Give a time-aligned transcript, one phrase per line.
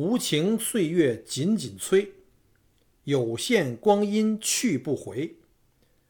[0.00, 2.14] 无情岁月紧紧催，
[3.04, 5.36] 有限光阴去不回。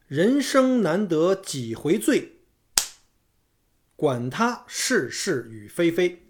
[0.07, 2.37] 人生难得几回醉，
[3.97, 6.23] 管他是是与非非。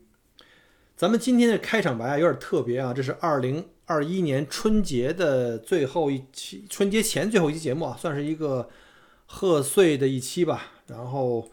[0.97, 8.67] 咱们今天的开场白啊，有点特别啊，这是二零二一年春节的最后一期，春节前最后一期节目啊，算是一个
[9.27, 10.71] 贺岁的一期吧。
[10.87, 11.47] 然后，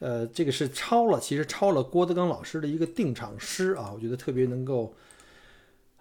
[0.00, 4.94] 呃，这个是抄了，其实抄了郭德纲老师的一个定场诗啊，我觉得特别能够，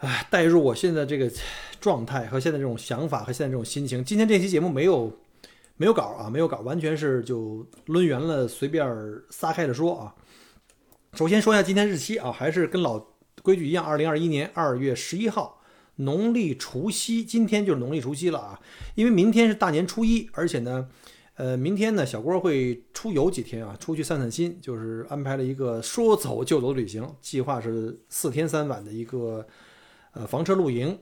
[0.04, 1.32] 哎，带入我现在这个
[1.80, 4.04] 状态和现在这种想法和现在这种心情。
[4.04, 5.12] 今天这期节目没有。
[5.76, 8.88] 没有稿啊，没有稿，完全是就抡圆了，随便
[9.32, 10.14] 撒开的说啊。
[11.14, 13.04] 首先说一下今天日期啊，还是跟老
[13.42, 15.60] 规矩一样，二零二一年二月十一号，
[15.96, 18.62] 农历除夕，今天就是农历除夕了啊。
[18.94, 20.88] 因为明天是大年初一，而且呢，
[21.38, 29.46] 呃，明天呢，小郭会出游几天啊，出去散散心，就是安排了一个说走就走的旅行，计划是四天三晚的一个
[30.14, 30.98] 呃房车露营。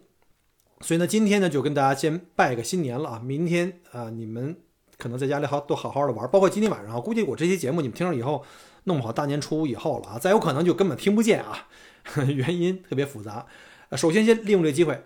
[0.81, 3.21] 所以呢，今天呢就跟大家先拜个新年了啊！
[3.23, 4.55] 明天啊，你们
[4.97, 8.43] 可能在家里好都好好的玩，包括今天晚上啊，估计我这期节目你们听了以后，
[8.85, 11.67] 弄不好大年初五以后了啊，再有可能就根本听不见啊，
[12.27, 13.45] 原因特别复杂。
[13.95, 15.03] 首先先利用这个机会，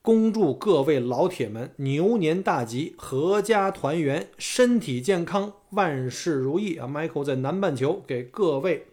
[0.00, 8.88] 恭祝各位老铁们牛年大吉，阖家团圆，身体健康，万事如意啊！Michael 在南半球给各位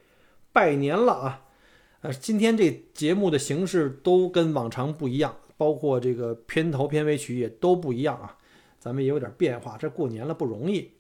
[0.54, 1.42] 拜年了啊！
[2.02, 5.36] 呃，今天这节目的形式都跟往常不一样。
[5.58, 8.38] 包括这个片头片尾曲也都不一样啊，
[8.80, 9.76] 咱们也有点变化。
[9.78, 10.92] 这过年了不容易。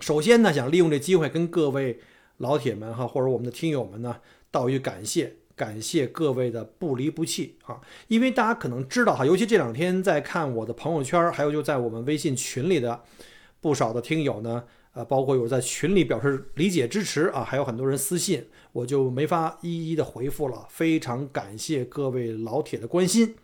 [0.00, 2.00] 首先呢，想利用这机会跟各位
[2.38, 4.16] 老铁们哈，或者我们的听友们呢，
[4.50, 7.80] 道一句感谢，感谢各位的不离不弃啊。
[8.08, 13.00] 因为大家可能知道哈，尤其这两天在看我的朋友圈，还有就在我们微信群里的
[13.60, 14.64] 不少的听友呢，
[14.96, 20.66] 啊，包括有在群里表示理解支持啊，还有很多人私信，我就没法一一的回复了。
[20.70, 23.36] 非常感谢各位老铁的关心。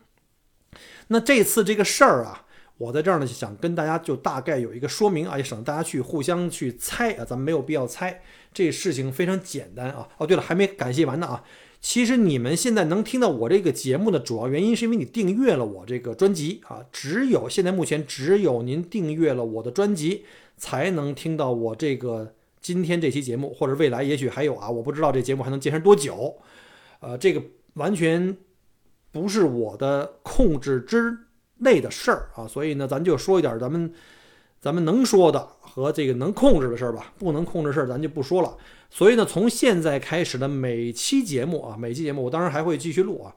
[1.08, 2.46] 那这次这个事儿啊，
[2.78, 8.22] 我在这儿呢，想跟大家就大概有一个说明啊，也省得大家去互相去猜啊，咱们没有必要猜，
[8.54, 10.08] 这事情非常简单啊。
[10.16, 11.44] 哦，对了，还没感谢完呢啊。
[11.82, 16.80] 其实你们现在能听到我这个节目的主要原因，是因为你订阅了我这个专辑啊。
[16.90, 20.24] 只有现在目前只有您订阅了我的专辑，
[20.56, 22.32] 才能听到我这个
[22.62, 26.38] 今天这期节目，或者未来也许还有啊，我不知道这节目还能坚持多久。
[27.00, 27.42] 呃，这个
[27.74, 28.34] 完全。
[29.14, 31.14] 不是我的控制之
[31.58, 33.92] 内的事儿啊，所以呢，咱就说一点咱们
[34.58, 37.14] 咱们能说的和这个能控制的事儿吧。
[37.18, 38.54] 不能控制事儿，咱就不说了。
[38.90, 43.34] 所以呢，从现在开始的每期节目啊，每期节目我当然还会继续录啊，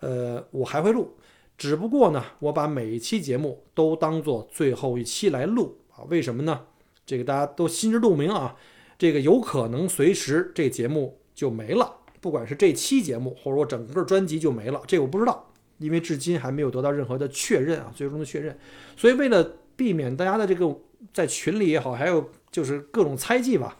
[0.00, 1.16] 呃，我还会录，
[1.56, 6.02] 只不过呢，我把每一期节目都当做最后一期来录啊。
[6.08, 6.62] 为什么呢？
[7.06, 8.56] 这个大家都心知肚明啊，
[8.98, 11.98] 这个有可能随时这节目就没了。
[12.20, 18.58] 不管是这期节目，或者我整个专辑就没了，这我不知道，因为至今还没有得到任何的确认啊，最终的确认。
[18.96, 20.66] 所以为了避免大家的这个
[21.12, 23.76] 在群里也好，还有就是各种猜忌吧，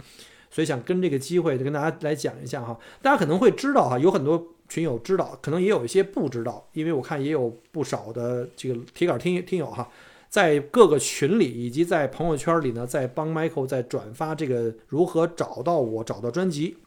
[0.50, 2.78] 所以想跟这个机会就跟大家来讲一下哈。
[3.03, 9.88] 大家可能会知道哈，有很多群友知道，可能也有一些不知道，因为我看也有不少的这个铁杆听听友哈，
[10.28, 16.78] 在各个群里以及在朋友圈里呢，在帮 Michael 在转发这个如何找到我，找到专辑。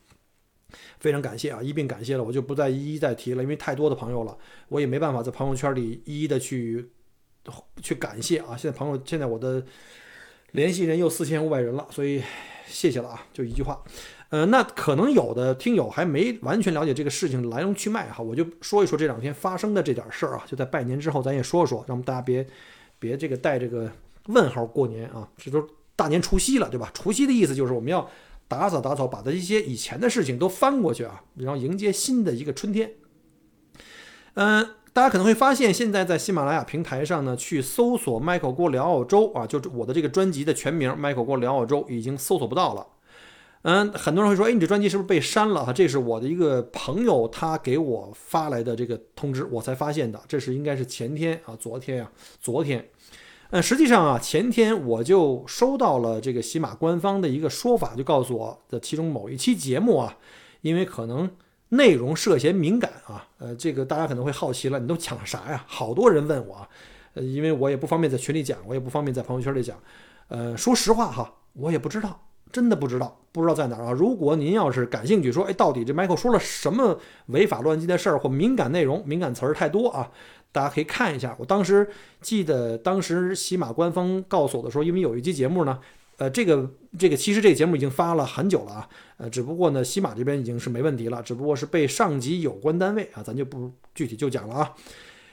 [1.00, 4.38] 非常感谢啊，一并感谢了，我就不再一一再提了，因为太多的朋友了，
[4.68, 6.92] 我也没办法在朋友圈里一一的去
[7.82, 8.56] 去感谢啊。
[8.56, 9.66] 现在朋友，现在我的
[10.52, 12.22] 联系人又四千五百人了，所以
[12.66, 13.82] 谢谢了啊，就一句话。
[14.30, 22.46] 呃，那可能有的听友还没完全了解这个事情来龙去脉哈，我就说一说这两天发生的这点事儿啊，就在拜年之后，咱也说说，让我们大家别
[23.00, 23.92] 别这个带这个
[24.28, 26.92] 问号过年啊，这都大年除夕了，对吧？
[26.94, 28.10] 除夕的意思就是我们要。
[28.50, 32.94] 打扫打扫，把这一些以前的事情都翻过去啊，然后迎接新的一个春天。
[34.34, 42.86] 嗯，大家可能会发现，现在在喜马拉雅平台上呢，去搜索 Michael 郭聊澳洲啊，就是我的这个专辑的全名 Michael 郭聊澳洲，已经搜索不到了。
[43.64, 45.66] 嗯，很多人会说，哎，你这专辑是不是被删了？
[45.66, 50.20] 哈，这是我的一个朋友他给我发来的这个通知，我才发现的。
[50.28, 52.10] 这是应该是前天啊，昨天呀，
[52.40, 52.88] 昨天。
[53.52, 60.18] 嗯，实际上啊，前天我就收到了这个喜马官方的一个说法，就告诉我的其中某一期节目啊，
[60.62, 61.30] 因为可能
[61.70, 65.64] 内容涉嫌敏感啊，呃，这个大家可能会好奇了，你都讲了啥呀？
[65.68, 66.68] 好多人问我，
[67.14, 69.78] 呃，因为我也不方便在群里讲，我也不方便在朋友圈里讲，
[70.30, 72.20] 呃，说实话哈，我也不知道，
[72.52, 73.92] 真的不知道，不知道在哪儿啊。
[73.92, 80.12] 如果您要是感兴趣，说，哎，到底这 Michael 说了什么违法乱纪的事儿或敏感内容、敏感词儿太多啊？
[80.52, 81.88] 大家可以看一下，我当时
[82.22, 85.80] 记得，当时喜马官方告诉我的时候，因为有一期节目呢，
[86.20, 94.76] 呃，这个这个其实这个节目已经发了很久了啊，呃，只不过呢，喜马这边已经是没问题了，只不过是被上级有关单位啊，咱就不具体就讲了啊。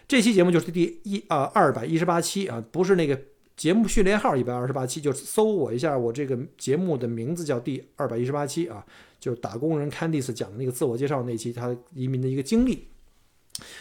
[0.09, 3.21] 这期节目就是第一啊二百一十八期啊，不是那个
[3.57, 8.87] 节目序列号一百二十八期，就搜我一下，我这个节目的名字叫第二百一十八期啊，
[9.19, 12.87] 就是打工人 Candice 讲的那个自我介绍那期，他移民的一个经历。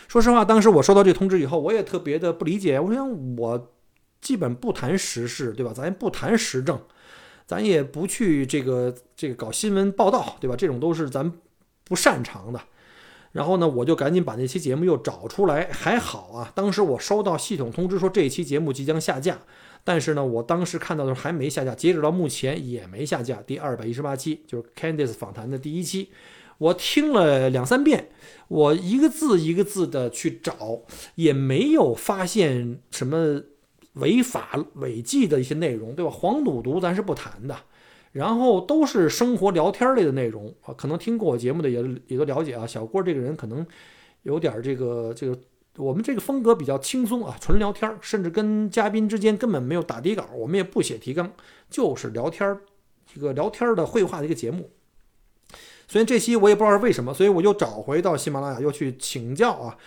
[0.07, 3.73] 说实话，当时我收到这个通知以后，我也特别的不理解，我想我
[4.21, 5.71] 基本不谈时事，对吧？
[5.71, 6.79] 咱也不谈时政。
[7.47, 10.55] 咱也不去这个这个搞新闻报道，对吧？
[10.55, 11.31] 这种都是咱
[11.83, 12.59] 不擅长的。
[13.31, 15.67] 然后呢，我就赶紧把那期节目又找出来。
[15.71, 19.39] 还好啊，当时我收到系统通知说这期节目即将下架，
[19.83, 23.43] 但是呢，我当时看到的时候还没下架，截止到目前也没下架。
[23.45, 26.09] 第二百一十八期就是 Candice 访谈的第一期，
[26.57, 28.09] 我听了两三遍，
[28.47, 30.83] 我一个字一个字的去找，
[31.15, 33.43] 也没有发现什么。
[33.95, 36.11] 违法违纪的一些内容，对吧？
[36.11, 37.55] 黄赌毒咱是不谈的，
[38.11, 40.73] 然后都是生活聊天类的内容啊。
[40.77, 42.65] 可能听过我节目的也也都了解啊。
[42.65, 43.65] 小郭这个人可能
[44.23, 45.37] 有点这个这个，
[45.77, 51.31] 我们这个风格比较轻松啊，纯聊天，甚至跟嘉宾之间根本没有打底稿，我们也不写提纲，
[51.69, 52.57] 就是聊天，
[53.13, 54.69] 这个聊天的绘画的一个节目。
[55.87, 59.77] 所以这期我也不知道是为什么，所以我又找回到喜马拉雅，又去请教啊。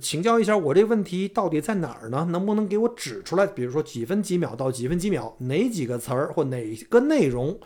[0.00, 2.26] 请教一下，我这问题到底在哪儿呢？
[2.30, 3.46] 能不能给我指出来？
[3.46, 7.58] 比如说几分几秒到几分几秒，哪几个词儿或哪个内容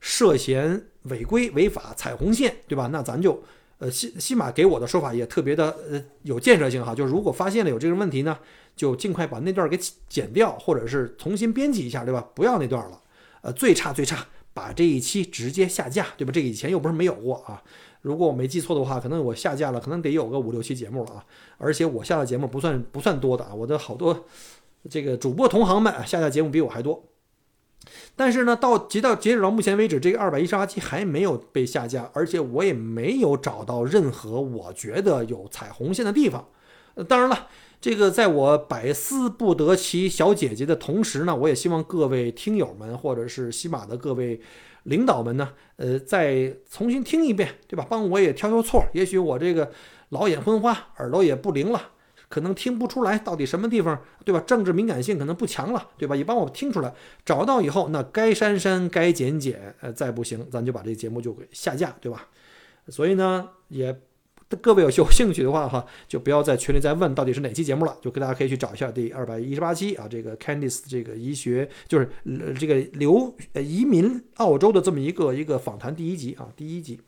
[0.00, 2.88] 涉嫌违规违法踩红线，对吧？
[2.92, 3.42] 那咱就
[3.78, 6.94] 呃，西西马给我的说法也特别的呃有建设性哈。
[6.94, 8.38] 就是如果发现了有这个问题呢，
[8.74, 9.78] 就尽快把那段给
[10.08, 12.28] 剪掉，或者是重新编辑一下，对吧？
[12.34, 13.00] 不要那段了。
[13.42, 16.32] 呃，最差最差，把这一期直接下架，对吧？
[16.32, 17.62] 这个以前又不是没有过啊。
[18.02, 21.24] 如果我没记错的话，可能我下架了，可能得有个五六期节目了啊！
[21.56, 24.26] 而且我下的节目不算不算多的啊，我的好多
[24.90, 27.04] 这个主播同行们下架节目比我还多。
[28.16, 36.48] 但是呢，到截到截止到目前为止，这个二百一十八期还没有被下架，而且我也没有找到任何我觉得有踩红线的地方。
[37.08, 37.48] 当然了，
[37.82, 44.40] 这个在我百思不得其小姐姐的同时呢，我也希望各位听友们或者是喜马的各位。
[44.84, 47.86] 领导们呢，呃，再重新听一遍，对吧？
[47.88, 48.84] 帮我也挑挑错。
[48.92, 49.70] 也许我这个
[50.08, 51.80] 老眼昏花，耳朵也不灵了，
[52.28, 54.40] 可能听不出来到底什么地方，对吧？
[54.40, 56.16] 政治敏感性可能不强了，对吧？
[56.16, 56.92] 也帮我听出来，
[57.24, 62.26] 找到以后，那该删删，该剪剪，呃，再不行，咱就把这节目就给下架，对吧？
[62.88, 63.96] 所以呢，也。
[64.56, 72.08] 各位有有兴趣的话哈，就不要在群里再问到底是哪期节目了，就跟大家可以去找一下第二百一十八期啊，这个 Candice 这个医学就是
[72.58, 77.00] 这个留移民澳洲的这么一个一个访谈第一集啊，第一集。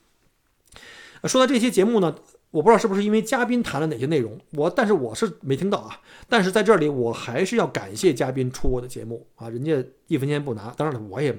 [1.25, 2.15] 说到这些节目呢，
[2.51, 6.01] 我不知道是不是因为嘉宾谈了哪些内容，我但是我是没听到啊。
[6.29, 11.35] 但是在这里我还是要感谢嘉宾出我的节目啊，人家一分钱不拿，当然了，我也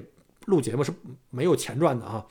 [0.46, 0.92] 录节目是
[1.30, 2.26] 没有钱赚的啊，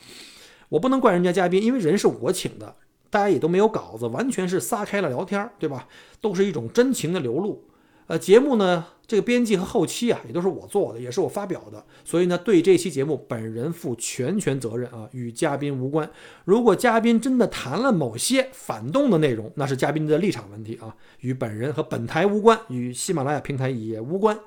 [0.70, 2.76] 我不能怪人家嘉宾，因为人是我请的。
[3.16, 5.88] 大家也都没有稿子，完全是撒开了聊天，对吧？
[6.20, 7.64] 都是一种真情的流露。
[8.08, 11.86] 呃，节目呢，这个编辑和后期啊，也都是我做的，也是我发表的。
[12.04, 16.12] 所以呢，对这期节目本人负全权责任啊，与嘉宾无关。
[16.44, 24.38] 如果嘉宾真的谈了某些反动的内容，那是嘉宾的立场问题啊，与本人和本台无关，与喜马拉雅平台也无关。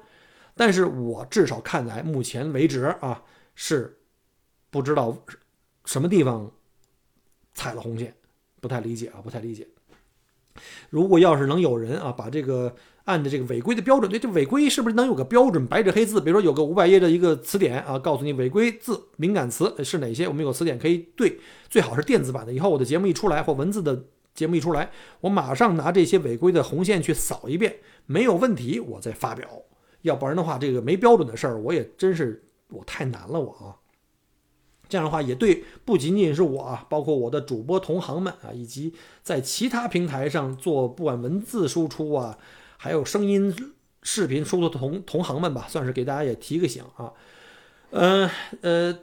[0.55, 3.23] 但是我至少看来，目前为止啊，
[3.55, 3.99] 是
[4.69, 5.17] 不知道
[5.87, 6.53] 什么地方
[7.55, 8.15] 踩了红线。
[8.61, 9.67] 不太理解啊，不太理解。
[10.91, 20.27] 如果要是能有人啊，把这个按的这个违规的标准，对这违规是不是能有个标准，白纸黑字，比如说有个五百页的一个词典啊，告诉你违规字、敏感词是哪些？
[20.27, 22.53] 我们有词典可以对，最好是电子版的。
[22.53, 24.05] 以后我的节目一出来，或文字的
[24.35, 24.91] 节目一出来，
[25.21, 29.49] 我马上拿这些违规的红线去扫一遍，没有问题，我再发表。
[30.03, 33.77] 要不然的话，这个没标准的事儿，我也真是我太难了，我啊。
[34.89, 42.39] 这样的话也对，不仅仅是我啊，包括我的主播同行们啊，以及在其他平台上做不管文字输出啊，
[42.77, 43.55] 还有声音、
[44.03, 47.13] 视频输出的同同行们吧，算是给大家也提个醒啊。
[47.91, 48.31] 呃
[48.63, 48.99] 呃，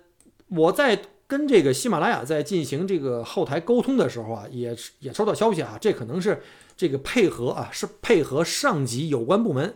[0.47, 6.41] 我在跟这个喜马拉雅在进行这个后台沟通的时候啊，也也收到消息啊，这可能是
[6.77, 9.73] 这个配合啊，是配合上级有关部门，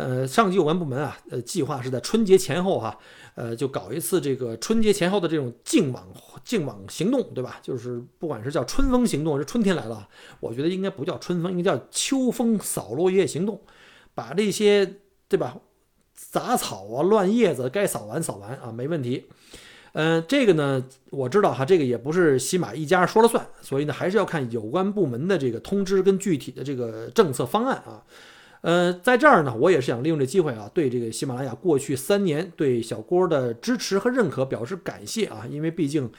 [0.00, 2.98] 呃，上级有关部门啊，呃，计划是在春节前后哈。
[3.36, 6.06] 呃，就搞一次这个春节前后的这种净网
[6.44, 7.58] 净网行动，对吧？
[7.62, 10.06] 就是不管是叫春风行动，是春天来了，
[10.40, 13.58] 我觉得应该不叫春风，应该叫秋风扫落叶行动，
[14.14, 14.96] 把这些
[15.28, 15.56] 对吧
[16.12, 19.26] 杂草啊、乱叶子该扫完扫完啊，没问题。
[19.92, 28.02] 嗯，这个呢，我知道哈，这个也不是喜马一家说了算，所以呢，还是要看有关部门的这个通知跟具体的这个政策方案啊。
[28.62, 36.10] 呃，在这儿呢，我也是想利用这机会啊，对这个喜马拉雅过去三年对小郭的支持和认可表示感谢啊，因为毕竟，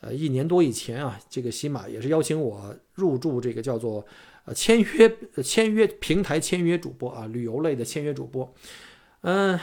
[0.00, 4.06] 呃，一年多以前啊，这个喜马也是邀请我入驻这个叫做
[4.44, 8.54] 呃签约签约平台签约主播啊，旅游类的签约主播。
[9.22, 9.58] 嗯，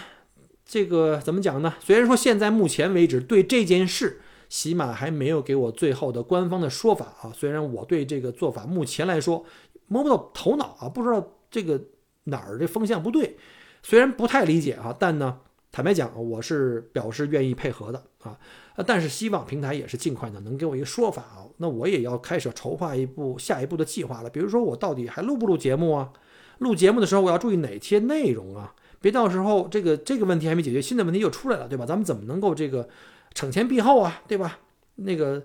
[0.65, 1.75] 这个怎么讲呢？
[1.79, 7.31] 虽然说现在目前为止对这件事，喜马还没有给我最后的官方的说法啊。
[7.33, 9.45] 虽然我对这个做法目前来说
[9.87, 11.81] 摸不到头脑啊，不知道这个。
[12.25, 13.37] 哪儿这风向不对？
[13.81, 15.39] 虽然不太理解啊，但呢，
[15.71, 18.37] 坦白讲，我是表示愿意配合的啊。
[18.85, 21.45] 但是希望平台也是尽快的能给我一个说法啊。
[21.57, 24.29] 那我也要开始筹划一步下一步的计划了。
[24.29, 26.11] 比如说，我到底还录不录节目啊？
[26.57, 28.73] 录节目的时候我要注意哪些内容啊？
[28.99, 31.85] 别到时候这个这个问题还没解决，新的问题又出来了，对吧？
[31.85, 32.89] 咱们怎么能够这个
[33.35, 34.23] 惩前毖后啊？
[34.27, 34.59] 对吧？
[34.95, 35.43] 那个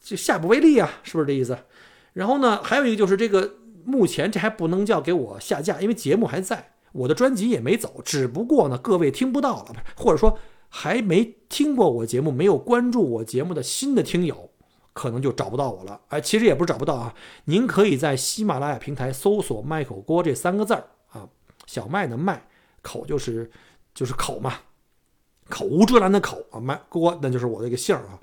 [0.00, 1.58] 就下不为例啊，是不是这意思？
[2.14, 3.56] 然后呢，还有一个就是这个。
[3.84, 14.50] 目前这还不能叫给我下架，因为节目还在，我的专辑也没走，只不过呢，各位听不到了，或者说还没听过我节目、没有关注我节目的新的听友，
[14.92, 16.00] 可能就找不到我了。
[16.08, 21.28] 哎，其实也不是找不到啊，您可以在喜马拉雅平台搜索“麦口锅”这三个字儿啊，
[21.66, 22.46] 小麦的麦，
[22.80, 23.50] 口就是
[23.94, 24.54] 就是口嘛，
[25.48, 28.18] 口无遮拦的口啊，麦锅那就是我的一个姓儿啊。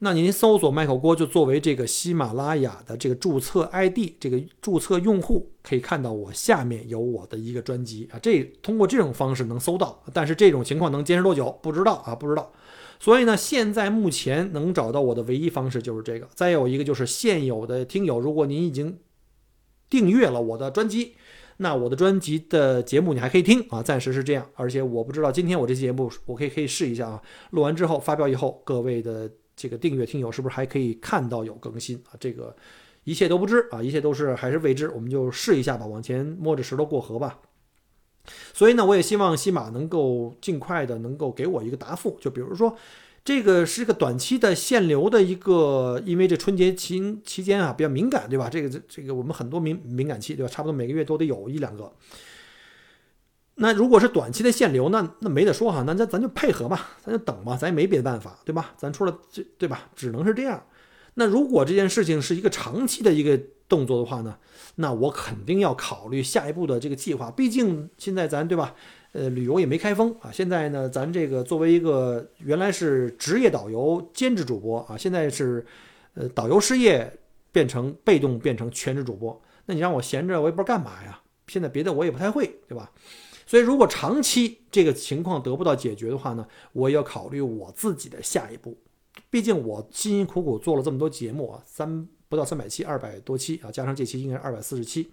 [0.00, 12.52] 那您搜索麦口锅，就作为这个喜马拉雅的这个注册 ID，这个注册用户可以看到我下面有我的一个专辑啊，这通过这种方式能搜到，但是这种情况能坚持多久不知道啊，不知道。
[13.00, 16.28] 所以呢，现在目前能找到我的唯一方式就是这个。
[16.32, 18.96] 再有一个就是现有的听友，如果您已经
[19.90, 21.16] 订阅了我的专辑，
[21.56, 24.48] 那我的专辑的节目你还可以听啊，暂时是这样。
[24.54, 29.28] 而且我不知道今天我这期节目，我可以可以试一下啊，录完之后发表以后，各位的。
[29.58, 32.14] 这个订阅听友是不是还可以看到有更新啊？
[32.20, 32.54] 这个
[33.02, 37.40] 一切都不知啊，一切都是还是未知，我们就试一下吧，往前摸着石头过河吧。
[38.54, 42.76] 所以呢，我也希望西马能够尽快的能够给我一个答复，就比如说
[43.24, 48.48] 这个是一个短期的限流的一个，因为这春节期期间啊比较敏感，对吧？
[48.48, 50.52] 这个这这个我们很多敏敏感期，对吧？
[50.52, 51.92] 差不多每个月都得有一两个。
[53.60, 58.72] 那如果是短期的限流，那那没得说哈，那咱咱就配合吧，咱就等吧，咱也没别的办法，对吧？
[58.76, 59.88] 咱除了这，对吧？
[59.96, 60.62] 只能是这样。
[61.14, 63.38] 那如果这件事情是一个长期的一个
[63.68, 64.36] 动作的话呢，
[64.76, 67.30] 那我肯定要考虑下一步的这个计划。
[67.32, 68.74] 毕竟现在咱对吧？
[69.12, 70.30] 呃，旅游也没开封啊。
[70.30, 75.66] 现在呢，咱这个作为一个原来是职业导游、兼职主播啊，现在是
[76.14, 77.12] 呃导游失业
[77.50, 79.40] 变成被动变成全职主播。
[79.66, 81.20] 那你让我闲着，我也不知道干嘛呀。
[81.48, 82.90] 现在别的我也不太会，对吧？
[83.48, 88.76] 所以，如果长期这个情况得不到解决的话呢，我也要考虑我自己的下一步。
[89.30, 95.08] 毕竟我辛辛苦苦做了这么多节目啊，三不到三百期，二百多期啊，加上这期应该是二百四十七。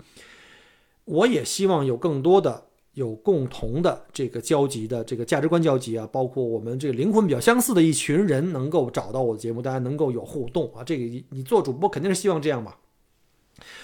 [1.05, 2.65] 我也希望有更多的
[2.95, 10.83] 有共同的这个交集的这个价值观交集啊，包括我们这个灵魂比较相似的一群人能够找到我的节目，大家能够有互动啊。
[10.83, 12.75] 这个你做主播肯定是希望这样嘛。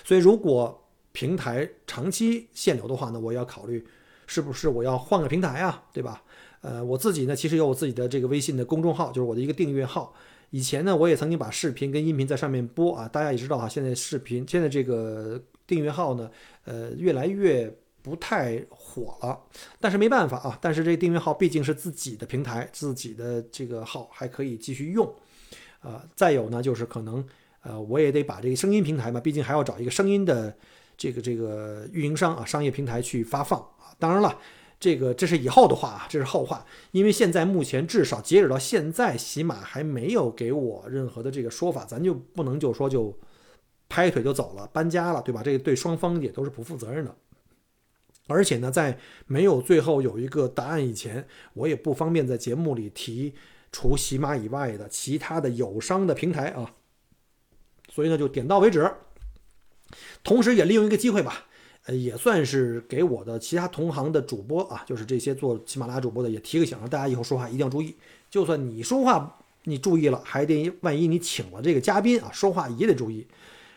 [0.04, 3.88] 所以，如果平台长期限流的话呢，我要考虑。
[4.32, 5.84] 是不是我要换个平台啊？
[5.92, 6.24] 对吧？
[6.62, 10.14] 呃，我自己呢，其实有我自己的这个微信的公众号，就是我的一个订阅号。
[10.52, 13.10] 以前呢，我也曾经把视频跟音频在上面播啊。
[13.10, 16.32] 大家也知道哈，现在视频现在这个订阅号呢，
[16.64, 17.70] 呃，越来越
[18.02, 19.38] 不太火了。
[19.82, 25.14] 但是没办法啊，但是这订阅号毕竟是自己的平台，自己的这个号还可以继续用。
[25.82, 27.26] 啊，再有呢，就是可能
[27.64, 30.56] 呃，我也得把这个声音平台嘛，毕竟还要找一个声音的
[31.02, 33.90] 这个这个运营商啊，商业平台去发放啊。
[33.98, 34.38] 当然了，
[34.80, 36.64] 这个这是以后的话啊，这是后话。
[36.92, 43.18] 因为现在目前至少截止到现在，喜马还没有给我任何的这个说法，咱就不能就说就
[43.90, 45.42] 拍腿就走了，搬家了，对吧？
[45.42, 47.16] 这个对双方也都是不负责任的。
[48.28, 53.34] 而且呢，在没有最后有一个答案以前，我也不方便在节目里提
[53.72, 56.76] 除喜马以外的其他的友商的平台啊。
[57.90, 58.88] 所以呢，就点到为止。
[60.24, 61.46] 同时也利用一个机会吧。
[61.88, 67.96] 呃，也算是给我的其他同行的主播啊，就是这些做喜马拉雅主播的也提个醒，让大家以后说话一定要注意。
[68.30, 73.26] 就算你说话你注意了，还得万一你请了这个嘉宾啊，说话也得注意。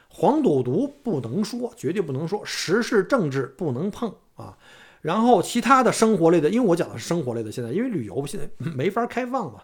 [0.08, 4.56] 黄赌毒不能说，绝对不能说；时事政治不能碰啊。
[5.00, 9.62] 然后其他的生活类的，因为我讲的是生活类的，现在因为旅游现在没法开放嘛。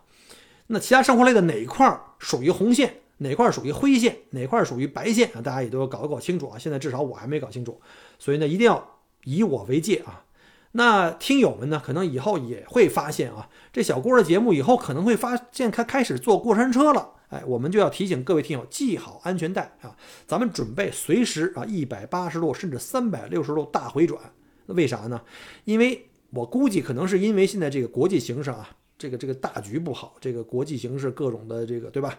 [0.69, 3.01] 那其他生活类的哪一块属于红线？
[3.23, 5.43] 哪块属于灰线，哪块属于白线啊？
[5.43, 6.59] 大家也都要搞搞清楚啊！
[6.59, 7.79] 现在至少我还没搞清楚，
[8.19, 10.25] 所以呢，一定要以我为戒啊。
[10.73, 17.15] 那听友们呢，可能以后也会发现啊，这小郭的节目以后可能会发现开开始坐过山车了。
[17.29, 19.95] 哎，我们就要提醒各位听友系好安全带啊，
[20.27, 24.19] 咱们准备随时啊一百八十度甚至三百六十度大回转。
[24.65, 25.21] 那为啥呢？
[25.65, 32.19] 因为我估计可能是因为现在这个国际形势啊，这个这个大局不好，这个国际形势各种的这个对吧？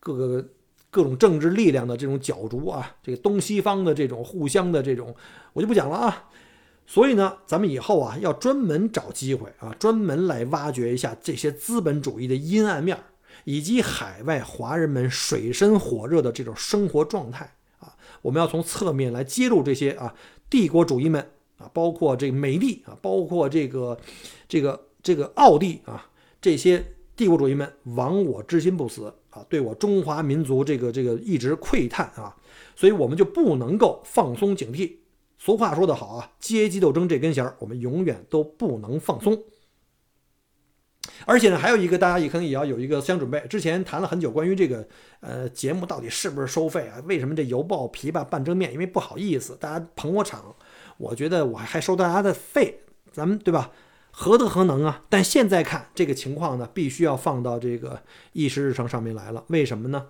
[0.00, 0.48] 各个
[0.90, 5.14] 各种政治力量的这种角逐啊，这个东西方的这种互相的这种，
[5.52, 6.30] 我就不讲了啊。
[6.86, 12.98] 所以呢，咱们以后啊要专门找机会啊，专门来挖掘一下这些资本主义的阴暗面，
[13.44, 17.94] 以及海外华人们水深火热的这种生活状态啊。
[18.22, 20.14] 我们要从侧面来揭露这些啊
[20.48, 21.20] 帝国主义们
[21.58, 23.98] 啊，包括这个美帝啊，包括这个
[24.48, 26.08] 这个这个奥地啊，
[26.40, 26.82] 这些
[27.14, 29.12] 帝国主义们亡我之心不死
[29.48, 32.34] 对我中华民族这个这个一直窥探啊，
[32.74, 34.92] 所以我们就不能够放松警惕。
[35.38, 39.42] 俗话说得好啊，阶级斗争这根弦儿，我们永远都不能放松。
[41.26, 43.40] 而且呢，还有一个大家也可能也要有一个思想准备。
[43.48, 44.86] 之前谈了很久关于这个
[45.20, 47.02] 呃节目到底是不是收费啊？
[47.06, 48.72] 为什么这犹抱琵琶半遮面？
[48.72, 50.54] 因为不好意思，大家捧我场，
[50.96, 52.80] 我觉得我还收大家的费，
[53.12, 53.70] 咱们对吧？
[54.20, 55.04] 何德何能啊？
[55.08, 59.44] 但现在看这个情况呢，必须要放到这个议事日程上面来了。
[59.46, 60.08] 为什么呢？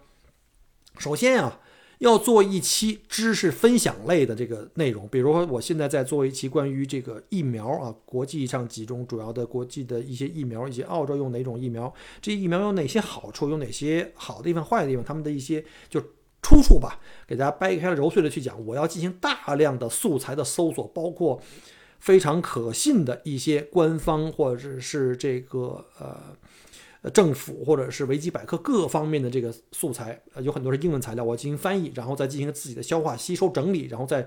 [0.96, 1.60] 首先啊。
[1.98, 16.00] 要做一期知识分享类的这个内容，比如说我现在在做一期关于这个疫苗啊，国际上几种主要的国际的一些疫苗，以及澳洲用哪种疫苗，这疫苗有哪些好处，有哪些好的地方、坏的地方，他们的一些就
[16.40, 18.64] 出处吧，给大家掰开了揉碎了去讲。
[18.64, 21.42] 我要进行大量的素材的搜索，包括
[21.98, 26.36] 非常可信的一些官方或者是这个呃。
[27.14, 34.26] 政府或者是维基百科各方面的这个素材，有很多是英文材料，我进行翻译，然后再进行自己的消化、吸收、整理，然后再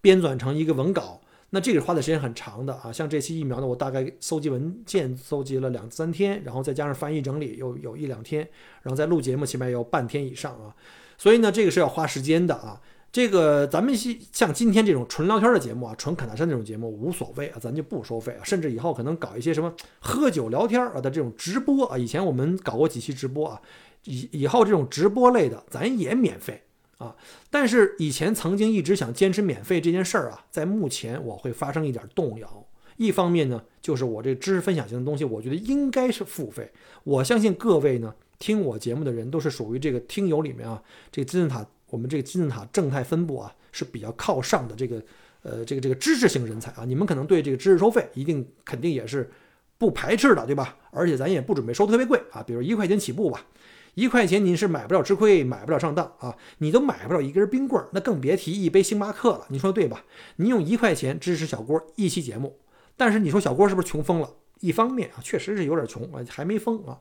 [0.00, 1.20] 编纂成一个文稿。
[1.50, 2.92] 那这个花的时间很长的啊。
[2.92, 8.48] 像这期疫苗呢，我大概搜集文件搜集了两三天，然后再加上翻译整理，又有一两天，
[8.82, 10.74] 然后再录节目，起码要半天以上啊。
[11.18, 12.80] 所以呢，这个是要花时间的啊。
[13.12, 18.42] 这个咱们像今天这种纯聊天的节目啊，纯侃大山这种节目无所谓啊，咱就不收费啊。
[18.42, 23.60] 甚至以后可能搞一些什么喝酒聊天啊的这种直播啊，以前我们搞过几期直播啊，
[24.04, 26.62] 以以后这种直播类的咱也免费
[26.96, 27.14] 啊。
[27.50, 32.66] 但是以前曾经一直想坚持免费这件事儿啊，在目前我会发生一点动摇。
[32.96, 36.70] 一方面呢，就是我这知识分享型的东西，我觉得应该是付费。
[37.04, 41.66] 我相信各位呢，听我节目的人都是属于这个听友里面啊，这金字塔。
[41.92, 45.02] 我们这个金字塔正态分布啊是比较靠上的这个，
[45.42, 49.30] 呃，这个这个知识型人才啊，你们可能对这个知识收费一定肯定也是
[49.76, 50.74] 不排斥的，对吧？
[50.90, 53.44] 而且咱也不准备收特别贵啊，比如一块钱起步吧，
[53.92, 60.02] 一块钱您是买不了吃亏，买不了上当啊，你都买不了一根冰棍儿，那更别提一杯星巴克了，你说对吧？
[60.36, 62.58] 你用一块钱支持小郭一期节目，
[62.96, 64.30] 但是你说小郭是不是穷疯了？
[64.60, 66.98] 一方面啊，确实是有点穷啊，还没疯啊，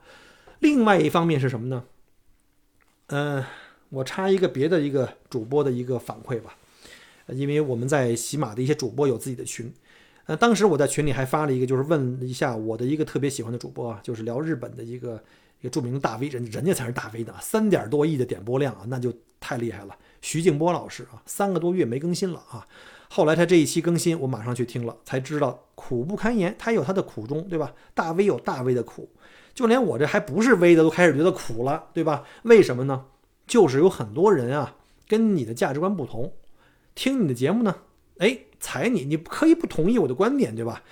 [0.60, 1.86] 另外一方面是什么呢？
[3.08, 3.44] 嗯。
[3.92, 6.56] 我插一个别的一个主播的一个反馈吧，
[7.28, 9.72] 因为我们在喜马的一些主播有自己的群，
[10.26, 15.22] 呃，当时我在群里还发了一个，就是问一下我的一个特别喜欢的主播啊，就是聊日本的一个
[15.60, 19.98] 一个著名的大 V，人人家才是大 V 呢，三点多亿的点播量啊，那就太厉害了。
[20.22, 22.66] 徐静波老师啊，三个多月没更新了啊，
[23.10, 27.74] 后来他这一期更新，我马上去听了，才知道苦不堪言，他有他的苦衷，对吧？
[27.94, 29.10] 大 V 有大 V 的苦，
[29.54, 32.24] 就连我这还不是 V 的都开始觉得苦了，对吧？
[32.44, 33.04] 为什么呢？
[33.48, 34.78] 就是有很多人啊，
[35.08, 36.34] 跟你的价值观不同，
[36.96, 37.76] 听你的节目呢，
[38.18, 40.84] 哎，踩你，你可以不同意我的观点，对吧？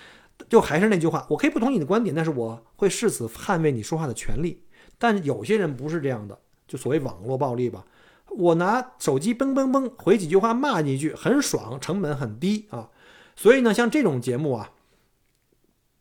[0.48, 4.64] 就还是那句话，我可以不同意你的观点，但是我会誓死捍卫你说话的权利。
[4.98, 7.86] 但有些人不是这样的，就所谓网络暴力吧，
[8.30, 12.90] 我拿手机嘣嘣嘣回几句话，骂你一句，很爽，成本很低啊。
[13.36, 14.72] 所以呢，像这种节目啊，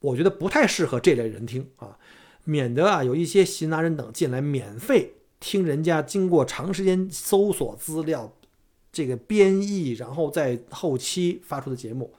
[0.00, 1.98] 我觉得不太适合这类人听啊，
[2.44, 5.17] 免得啊有一些闲杂人等进来免费。
[5.40, 8.33] 听人家经过长时间搜索资料，
[8.90, 12.12] 这个编译，然后在后期发出的节目，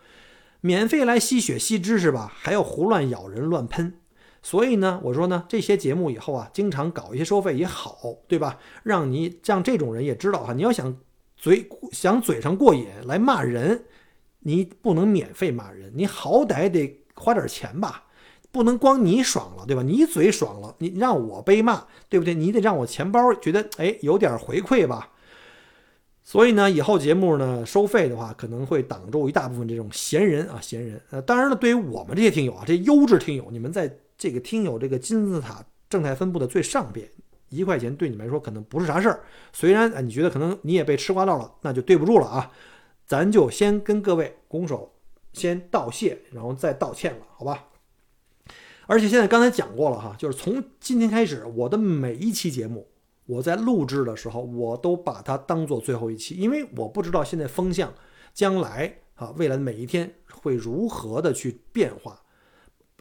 [0.62, 3.94] 免费来吸血吸知识吧，还要胡乱咬人乱喷。
[4.42, 8.58] 所以呢，我说呢，这些节目以后啊，经常搞一些收费也好，对吧？
[8.84, 10.98] 让你让这种人也知道哈，你要想
[11.36, 13.84] 嘴想嘴上过瘾来骂人，
[14.40, 18.06] 你不能免费骂人，你好歹得花点钱吧。
[18.52, 19.84] 不能光你爽了，对吧？
[19.84, 22.34] 你嘴爽了，你让我被骂，对不对？
[22.34, 25.10] 你得让我钱包觉得哎有点回馈吧。
[26.24, 31.02] 所以呢，以后节目呢收费的话，可能会挡住一大部分这种闲人啊，闲人。
[31.10, 37.08] 呃，当然了，对于我们这些听友啊，这优质听友，你们在这个听友这个金字塔正态分布的最上边，
[37.50, 39.22] 一块钱对你们来说可能不是啥事儿。
[39.54, 42.52] 虽然啊，你觉得可能你也被吃瓜到了，那就对不住了啊。
[43.08, 44.92] 咱就先跟各位拱手，
[45.34, 47.66] 先道谢，然后再道歉了，好吧？
[48.90, 52.88] 而且现在刚才讲过了哈，就是从今天开始，我的每一期节目，
[53.28, 57.94] 我在录制的时候，我都把它当做最后一期，因为我不知道现在风向
[58.34, 62.20] 将来啊，未来的每一天会如何的去变化？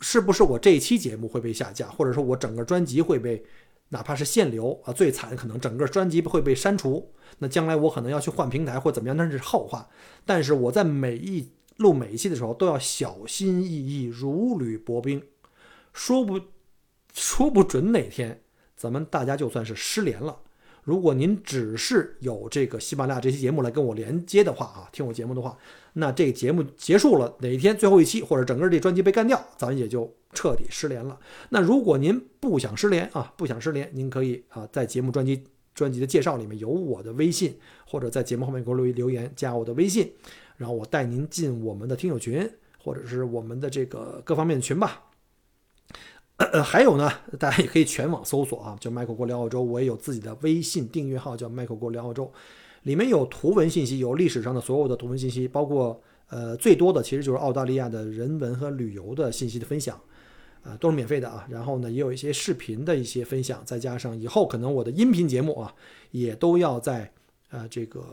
[0.01, 3.43] 是不是我这一期节目会被下架，或者说我整个专辑会被，
[3.89, 7.11] 哪怕是限流啊，最惨可能整个专辑会被删除。
[7.39, 9.89] 那将来我可能要去换平台或怎么样，那是后话。
[10.27, 15.23] 但是我在每一录每一期的时候都要小心翼翼，如履薄冰，
[15.99, 16.41] 说不
[17.13, 18.41] 说不准哪天
[18.77, 20.39] 咱们大家就算是失联了。
[20.85, 25.59] 如果您只是有这个喜马拉雅这期节目来跟我连接的话啊，听我节目的话，
[25.95, 31.19] 那这个节目结束了，哪一天最后一期或者整个这专辑被干掉，咱也就彻底失联了。
[31.49, 40.13] 那如果您不想失联啊，不想失联，您可以啊在节目专辑专辑的介绍里面有我的微信，或者在节目后面给我留留言加我的微信，
[40.57, 45.03] 然后我带您进我们的听友群，或者是我们的这个各方面的群吧。
[46.39, 52.33] 呃，还有呢，大家也可以全网搜索啊，叫 Michael 国聊澳洲，我也有自己的微信订阅号，叫 Michael 国聊澳洲，
[52.85, 60.01] 里面有图文信息，有历史上的所有的图文信息，包括呃最多的其实就是澳大利亚的人文和旅游的信息的分享，
[60.63, 61.45] 啊，都是免费的啊。
[61.51, 65.75] 然后呢，也有一些视频的一些分享，再加上以后可能我的音频节目啊，
[66.13, 67.13] 也都要在
[67.51, 68.05] 呃这个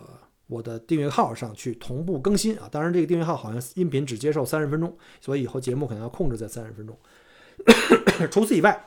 [0.48, 2.68] 我的订阅号上去同步更新啊。
[2.72, 6.98] 当然，这个订阅号好像音频只接受三十分钟，所以以后节目可能要控制在三十分钟。
[8.32, 8.86] 除此以外，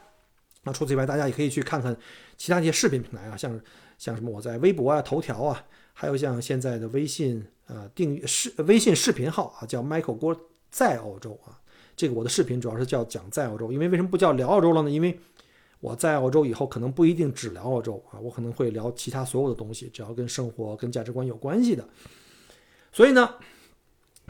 [0.65, 1.97] 那除此以外，大家也可以去看看
[2.37, 3.61] 其他一些视频平台啊，像
[3.97, 11.59] 像什么我在微博啊、头条啊，还有像现在的微信呃订阅视微信视频号啊，叫 Michael 郭在澳洲啊。
[11.97, 14.91] 这个我的视频主要是叫讲在澳洲，因为为什么不叫聊澳洲了呢？
[14.91, 15.19] 因为
[15.81, 21.89] 我在澳洲以后可能不一定只聊澳洲啊，我可能会聊其他所有的东西，只要跟生活、跟价值观有关系的。
[22.93, 23.35] 所以呢，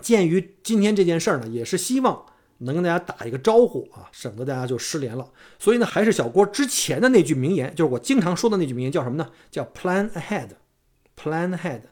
[0.00, 2.24] 鉴于今天这件事儿呢，也是希望。
[2.58, 5.30] 能跟大家打一个招呼啊，省得大家就失联了。
[5.58, 9.30] 所以呢，还是小郭之前的那句名言，就是我经常说的那句名言，叫什么呢？
[9.50, 11.82] 叫 “plan ahead”，“plan ahead”，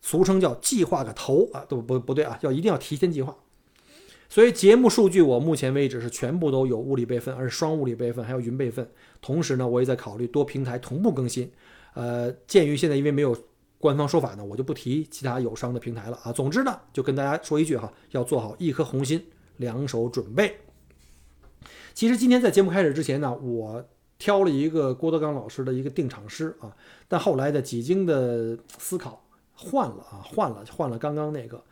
[0.00, 3.36] 俗称叫计划个头啊，都不不对啊，要一定要提前计划。
[4.30, 8.90] 所以节目数据我目前为止是全部都有物理备份，而且双物理备份还有云备份。
[9.20, 11.52] 同时呢，我也在考虑多平台同步更新。
[11.92, 13.36] 呃，鉴于现在因为没有
[13.78, 16.32] 官方说法呢，我就不提其他友商的平台了啊。
[16.32, 19.24] 总之呢，就跟大家说一句哈，要做好一颗红心。
[19.56, 20.58] 两手准备。
[21.92, 23.88] 其实今天在节目开始之前呢，我
[24.18, 31.62] 挑了一个郭德纲老师的一个定场诗啊，但后来的几经的思考换了啊，换了换了刚刚那个。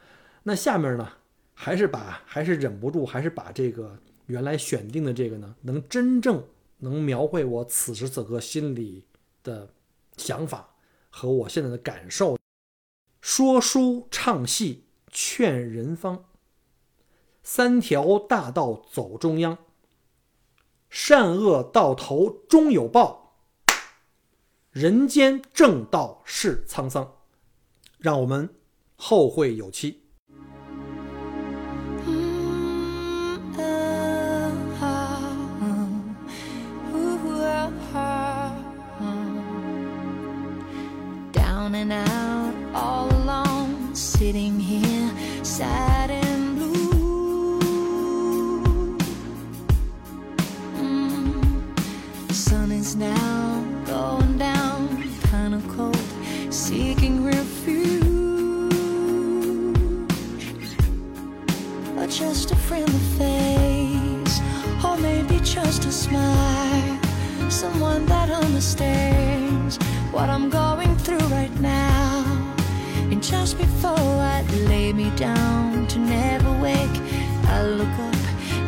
[0.44, 1.08] 那下面呢，
[1.54, 6.42] 还是把还是忍不住，还是把这个原来选定的这个呢，能真正
[6.78, 9.04] 能描绘我此时此刻心里
[9.42, 9.68] 的
[10.16, 10.74] 想法
[11.10, 12.38] 和我现在的感受。
[13.20, 16.24] 说书唱戏劝人方。
[17.42, 19.58] 三条大道走中央，
[20.88, 23.36] 善恶到头终有报，
[24.70, 27.16] 人间正道是沧桑，
[27.98, 28.54] 让我们
[28.96, 30.01] 后会有期。
[67.62, 69.76] Someone that understands
[70.10, 72.24] what I'm going through right now.
[73.12, 76.96] And just before I lay me down to never wake,
[77.54, 78.22] I look up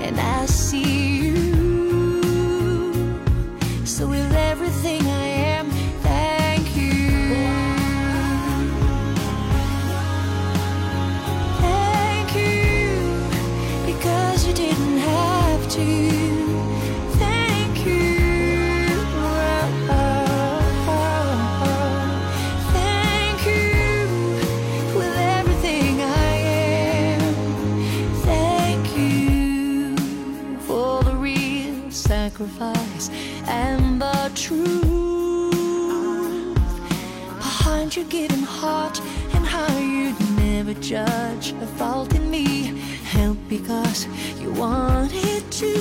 [0.06, 1.13] and I see
[40.84, 42.78] judge a fault in me.
[43.04, 44.06] Help because
[44.38, 45.72] you wanted to.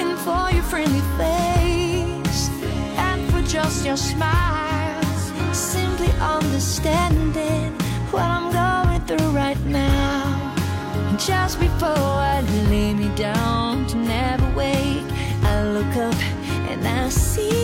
[0.00, 2.48] And for your friendly face
[2.98, 5.02] and for just your smile
[5.54, 7.72] simply understanding
[8.10, 10.54] what I'm going through right now.
[11.16, 11.88] Just before
[12.34, 15.08] I lay me down to never wake,
[15.42, 16.20] I look up
[16.70, 17.61] and I see